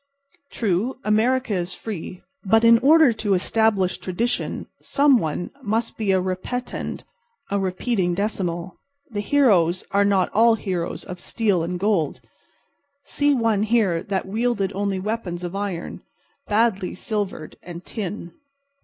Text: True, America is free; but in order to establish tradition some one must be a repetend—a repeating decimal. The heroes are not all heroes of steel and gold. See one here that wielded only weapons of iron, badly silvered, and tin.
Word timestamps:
True, 0.49 0.97
America 1.03 1.53
is 1.53 1.75
free; 1.75 2.23
but 2.43 2.63
in 2.63 2.79
order 2.79 3.13
to 3.13 3.35
establish 3.35 3.99
tradition 3.99 4.65
some 4.81 5.19
one 5.19 5.51
must 5.61 5.95
be 5.95 6.11
a 6.11 6.19
repetend—a 6.19 7.59
repeating 7.59 8.15
decimal. 8.15 8.79
The 9.11 9.19
heroes 9.19 9.83
are 9.91 10.03
not 10.03 10.33
all 10.33 10.55
heroes 10.55 11.03
of 11.03 11.19
steel 11.19 11.61
and 11.61 11.79
gold. 11.79 12.19
See 13.03 13.35
one 13.35 13.61
here 13.61 14.01
that 14.01 14.25
wielded 14.27 14.73
only 14.73 14.99
weapons 14.99 15.43
of 15.43 15.55
iron, 15.55 16.01
badly 16.47 16.95
silvered, 16.95 17.57
and 17.61 17.85
tin. 17.85 18.33